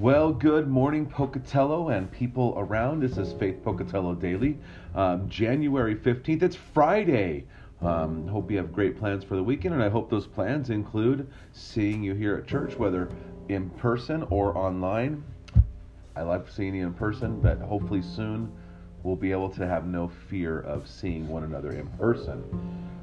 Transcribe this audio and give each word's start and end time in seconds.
Well, 0.00 0.32
good 0.32 0.66
morning, 0.66 1.04
Pocatello 1.04 1.90
and 1.90 2.10
people 2.10 2.54
around. 2.56 3.00
This 3.00 3.18
is 3.18 3.34
Faith 3.34 3.62
Pocatello 3.62 4.14
Daily, 4.14 4.56
um, 4.94 5.28
January 5.28 5.94
15th. 5.94 6.42
It's 6.42 6.56
Friday. 6.56 7.44
Um, 7.82 8.26
hope 8.26 8.50
you 8.50 8.56
have 8.56 8.72
great 8.72 8.98
plans 8.98 9.24
for 9.24 9.36
the 9.36 9.42
weekend, 9.42 9.74
and 9.74 9.82
I 9.82 9.90
hope 9.90 10.08
those 10.08 10.26
plans 10.26 10.70
include 10.70 11.28
seeing 11.52 12.02
you 12.02 12.14
here 12.14 12.36
at 12.36 12.46
church, 12.46 12.78
whether 12.78 13.10
in 13.50 13.68
person 13.68 14.22
or 14.30 14.56
online. 14.56 15.22
I 16.16 16.22
like 16.22 16.48
seeing 16.48 16.76
you 16.76 16.86
in 16.86 16.94
person, 16.94 17.38
but 17.38 17.58
hopefully 17.58 18.00
soon 18.00 18.50
we'll 19.02 19.16
be 19.16 19.32
able 19.32 19.50
to 19.50 19.66
have 19.66 19.84
no 19.86 20.08
fear 20.30 20.60
of 20.60 20.88
seeing 20.88 21.28
one 21.28 21.44
another 21.44 21.72
in 21.72 21.86
person. 21.98 22.42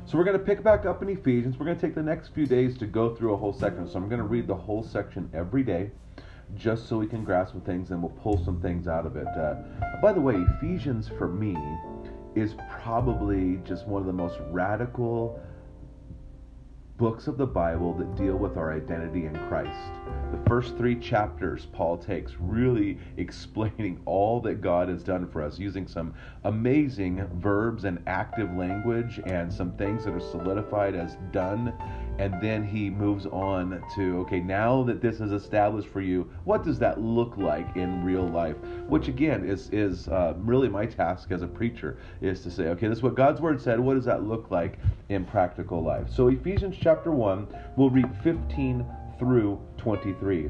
So 0.07 0.17
we're 0.17 0.23
going 0.23 0.39
to 0.39 0.43
pick 0.43 0.63
back 0.63 0.87
up 0.87 1.03
in 1.03 1.09
Ephesians. 1.09 1.59
We're 1.59 1.67
going 1.67 1.77
to 1.77 1.85
take 1.85 1.93
the 1.93 2.01
next 2.01 2.29
few 2.29 2.47
days 2.47 2.75
to 2.79 2.87
go 2.87 3.13
through 3.13 3.35
a 3.35 3.37
whole 3.37 3.53
section. 3.53 3.87
So 3.87 3.97
I'm 3.97 4.09
going 4.09 4.21
to 4.21 4.27
read 4.27 4.47
the 4.47 4.55
whole 4.55 4.81
section 4.81 5.29
every 5.31 5.61
day 5.61 5.91
just 6.55 6.87
so 6.87 6.97
we 6.97 7.07
can 7.07 7.23
grasp 7.23 7.51
some 7.51 7.61
things 7.61 7.91
and 7.91 8.01
we'll 8.01 8.11
pull 8.11 8.43
some 8.43 8.61
things 8.61 8.87
out 8.87 9.05
of 9.05 9.15
it. 9.15 9.27
Uh, 9.27 9.55
by 10.01 10.13
the 10.13 10.21
way, 10.21 10.35
Ephesians 10.35 11.07
for 11.07 11.27
me 11.27 11.55
is 12.35 12.55
probably 12.69 13.59
just 13.63 13.87
one 13.87 14.01
of 14.01 14.07
the 14.07 14.13
most 14.13 14.37
radical 14.51 15.39
books 16.97 17.27
of 17.27 17.37
the 17.37 17.45
Bible 17.45 17.93
that 17.93 18.15
deal 18.15 18.35
with 18.35 18.57
our 18.57 18.73
identity 18.73 19.25
in 19.25 19.35
Christ. 19.47 19.91
The 20.31 20.49
first 20.49 20.75
three 20.77 20.95
chapters 20.95 21.67
Paul 21.71 21.95
takes 21.97 22.33
really 22.39 22.97
explaining 23.17 24.01
all 24.05 24.41
that 24.41 24.61
God 24.61 24.89
has 24.89 25.03
done 25.03 25.27
for 25.29 25.43
us 25.43 25.59
using 25.59 25.87
some 25.87 26.15
amazing 26.43 27.27
verbs 27.35 27.85
and 27.85 28.01
active 28.07 28.51
language 28.55 29.19
and 29.27 29.53
some 29.53 29.73
things 29.73 30.05
that 30.05 30.13
are 30.13 30.19
solidified 30.19 30.95
as 30.95 31.17
done 31.31 31.71
and 32.19 32.41
then 32.41 32.63
he 32.63 32.89
moves 32.89 33.25
on 33.27 33.83
to 33.95 34.19
okay 34.19 34.39
now 34.39 34.83
that 34.83 35.01
this 35.01 35.19
is 35.19 35.31
established 35.31 35.87
for 35.87 36.01
you 36.01 36.29
what 36.43 36.63
does 36.63 36.79
that 36.79 36.99
look 36.99 37.37
like 37.37 37.75
in 37.75 38.03
real 38.03 38.27
life? 38.27 38.55
Which 38.87 39.07
again 39.07 39.43
is 39.43 39.69
is 39.71 40.07
uh, 40.07 40.33
really 40.37 40.69
my 40.69 40.85
task 40.85 41.31
as 41.31 41.41
a 41.41 41.47
preacher 41.47 41.97
is 42.21 42.41
to 42.43 42.51
say 42.51 42.67
okay 42.69 42.87
this 42.87 42.99
is 42.99 43.03
what 43.03 43.15
god's 43.15 43.41
word 43.41 43.61
said. 43.61 43.79
What 43.79 43.95
does 43.95 44.05
that 44.05 44.23
look 44.23 44.49
like 44.49 44.79
in 45.09 45.25
practical 45.25 45.83
life? 45.83 46.09
So 46.09 46.27
ephesians 46.27 46.75
chapter 46.79 47.11
1 47.11 47.47
we'll 47.75 47.89
read 47.89 48.09
15 48.23 48.85
through 49.19 49.59
23 49.77 50.49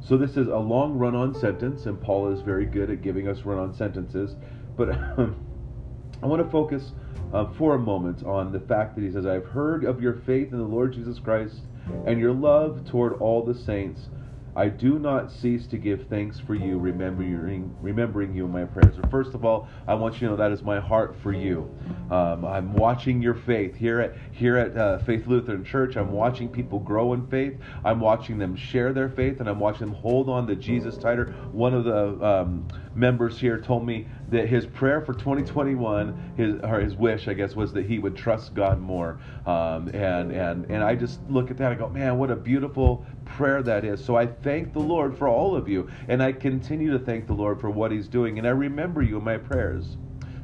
So 0.00 0.16
this 0.16 0.36
is 0.36 0.48
a 0.48 0.56
long 0.56 0.96
run 0.96 1.14
on 1.14 1.34
sentence, 1.34 1.86
and 1.86 2.00
Paul 2.00 2.32
is 2.32 2.40
very 2.40 2.64
good 2.64 2.90
at 2.90 3.02
giving 3.02 3.28
us 3.28 3.44
run 3.44 3.58
on 3.58 3.74
sentences. 3.74 4.36
But 4.76 4.90
I 4.90 6.26
want 6.26 6.42
to 6.42 6.50
focus 6.50 6.92
uh, 7.32 7.46
for 7.58 7.74
a 7.74 7.78
moment 7.78 8.24
on 8.24 8.52
the 8.52 8.60
fact 8.60 8.94
that 8.96 9.02
he 9.02 9.10
says, 9.10 9.26
I've 9.26 9.46
heard 9.46 9.84
of 9.84 10.00
your 10.00 10.14
faith 10.14 10.52
in 10.52 10.58
the 10.58 10.64
Lord 10.64 10.92
Jesus 10.92 11.18
Christ 11.18 11.60
and 12.06 12.18
your 12.18 12.32
love 12.32 12.86
toward 12.88 13.14
all 13.14 13.44
the 13.44 13.54
saints. 13.54 14.08
I 14.56 14.68
do 14.68 14.98
not 14.98 15.30
cease 15.30 15.66
to 15.68 15.76
give 15.76 16.06
thanks 16.08 16.40
for 16.40 16.54
you, 16.54 16.78
remembering 16.78 17.76
remembering 17.80 18.34
you 18.34 18.44
in 18.44 18.52
my 18.52 18.64
prayers. 18.64 18.96
So 18.96 19.02
first 19.10 19.34
of 19.34 19.44
all, 19.44 19.68
I 19.86 19.94
want 19.94 20.14
you 20.14 20.20
to 20.20 20.26
know 20.26 20.36
that 20.36 20.52
is 20.52 20.62
my 20.62 20.80
heart 20.80 21.16
for 21.22 21.32
you. 21.32 21.70
Um, 22.10 22.44
I'm 22.44 22.72
watching 22.74 23.22
your 23.22 23.34
faith 23.34 23.76
here 23.76 24.00
at 24.00 24.14
here 24.32 24.56
at 24.56 24.76
uh, 24.76 24.98
Faith 24.98 25.26
Lutheran 25.26 25.64
Church. 25.64 25.96
I'm 25.96 26.12
watching 26.12 26.48
people 26.48 26.78
grow 26.78 27.12
in 27.12 27.26
faith. 27.28 27.56
I'm 27.84 28.00
watching 28.00 28.38
them 28.38 28.56
share 28.56 28.92
their 28.92 29.08
faith, 29.08 29.40
and 29.40 29.48
I'm 29.48 29.60
watching 29.60 29.86
them 29.86 29.94
hold 29.94 30.28
on 30.28 30.46
to 30.48 30.56
Jesus 30.56 30.96
tighter. 30.96 31.26
One 31.52 31.74
of 31.74 31.84
the 31.84 32.24
um, 32.24 32.66
members 32.94 33.38
here 33.38 33.60
told 33.60 33.86
me 33.86 34.06
that 34.30 34.48
his 34.48 34.66
prayer 34.66 35.00
for 35.00 35.14
2021, 35.14 36.34
his 36.36 36.56
or 36.62 36.80
his 36.80 36.94
wish, 36.94 37.28
I 37.28 37.34
guess, 37.34 37.54
was 37.54 37.72
that 37.74 37.86
he 37.86 37.98
would 37.98 38.16
trust 38.16 38.54
God 38.54 38.80
more. 38.80 39.20
Um, 39.46 39.88
and 39.88 40.32
and 40.32 40.66
and 40.70 40.82
I 40.82 40.94
just 40.94 41.20
look 41.28 41.50
at 41.50 41.56
that. 41.58 41.72
I 41.72 41.74
go, 41.74 41.88
man, 41.88 42.18
what 42.18 42.30
a 42.30 42.36
beautiful 42.36 43.04
prayer 43.24 43.62
that 43.62 43.84
is. 43.84 44.04
So 44.04 44.16
I 44.16 44.26
thank 44.26 44.47
the 44.48 44.78
Lord 44.78 45.16
for 45.16 45.28
all 45.28 45.54
of 45.54 45.68
you, 45.68 45.88
and 46.08 46.22
I 46.22 46.32
continue 46.32 46.90
to 46.90 46.98
thank 46.98 47.26
the 47.26 47.34
Lord 47.34 47.60
for 47.60 47.70
what 47.70 47.92
He's 47.92 48.08
doing, 48.08 48.38
and 48.38 48.46
I 48.46 48.50
remember 48.50 49.02
you 49.02 49.18
in 49.18 49.24
my 49.24 49.36
prayers. 49.36 49.98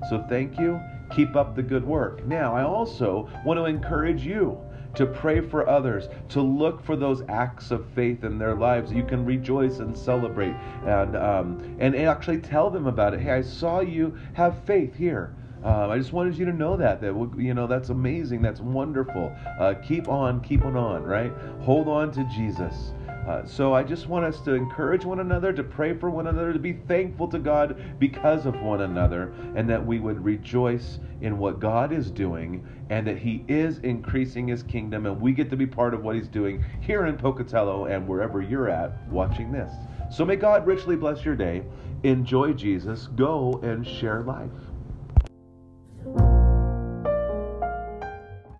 So 0.09 0.25
thank 0.28 0.59
you. 0.59 0.78
Keep 1.10 1.37
up 1.37 1.56
the 1.56 1.62
good 1.62 1.84
work. 1.84 2.25
Now, 2.26 2.54
I 2.54 2.62
also 2.65 3.28
want 3.44 3.59
to 3.59 3.65
encourage 3.65 4.26
you 4.26 4.59
to 4.94 5.06
pray 5.06 5.41
for 5.41 5.69
others, 5.69 6.09
to 6.28 6.41
look 6.41 6.84
for 6.84 6.97
those 6.97 7.22
acts 7.28 7.70
of 7.70 7.87
faith 7.94 8.25
in 8.25 8.38
their 8.38 8.54
lives. 8.54 8.92
You 8.92 9.04
can 9.04 9.25
rejoice 9.25 9.78
and 9.78 9.97
celebrate, 9.97 10.54
and 10.84 11.16
um, 11.16 11.76
and 11.78 11.97
actually 11.97 12.41
tell 12.41 12.71
them 12.71 12.86
about 12.86 13.15
it. 13.15 13.21
Hey, 13.21 13.32
I 13.32 13.42
saw 13.42 13.81
you 13.81 14.16
have 14.34 14.62
faith 14.65 14.94
here. 14.94 15.34
Um, 15.65 15.91
I 15.91 15.97
just 15.97 16.12
wanted 16.12 16.36
you 16.36 16.44
to 16.44 16.53
know 16.53 16.76
that 16.76 17.00
that 17.00 17.15
you 17.38 17.54
know 17.54 17.66
that's 17.66 17.88
amazing. 17.88 18.42
That's 18.42 18.60
wonderful. 18.60 19.34
Uh, 19.59 19.75
keep 19.82 20.09
on, 20.09 20.41
keep 20.42 20.65
on. 20.65 21.03
Right? 21.03 21.32
Hold 21.60 21.88
on 21.88 22.12
to 22.12 22.25
Jesus. 22.25 22.92
Uh, 23.27 23.47
so 23.47 23.73
I 23.73 23.83
just 23.83 24.07
want 24.07 24.27
us 24.27 24.41
to 24.43 24.53
encourage 24.53 25.05
one 25.05 25.21
another, 25.21 25.53
to 25.53 25.65
pray 25.65 25.97
for 25.97 26.11
one 26.11 26.27
another, 26.27 26.53
to 26.53 26.59
be 26.59 26.75
thankful 26.75 27.27
to 27.29 27.39
God 27.39 27.99
because 27.99 28.45
of 28.45 28.61
one 28.61 28.83
another, 28.83 29.33
and 29.57 29.69
that 29.71 29.85
we 29.85 29.99
would 29.99 30.23
rejoice 30.23 30.99
in 31.23 31.39
what 31.39 31.59
God 31.59 31.91
is 31.91 32.11
doing, 32.11 32.67
and 32.91 33.07
that 33.07 33.17
He 33.17 33.43
is 33.49 33.79
increasing 33.79 34.47
His 34.47 34.63
kingdom, 34.63 35.07
and 35.07 35.21
we 35.21 35.33
get 35.33 35.49
to 35.51 35.57
be 35.57 35.67
part 35.67 35.95
of 35.95 36.03
what 36.03 36.17
He's 36.17 36.29
doing 36.29 36.63
here 36.81 37.07
in 37.07 37.17
Pocatello 37.17 37.87
and 37.87 38.07
wherever 38.07 38.43
you're 38.43 38.69
at 38.69 39.09
watching 39.09 39.51
this. 39.51 39.73
So 40.11 40.25
may 40.25 40.37
God 40.37 40.67
richly 40.67 40.97
bless 40.97 41.25
your 41.25 41.34
day. 41.34 41.63
Enjoy 42.03 42.53
Jesus. 42.53 43.07
Go 43.07 43.59
and 43.63 43.87
share 43.87 44.23
life. 44.23 44.51